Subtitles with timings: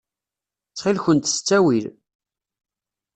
[0.69, 1.85] Ttxil-kent s ttawil.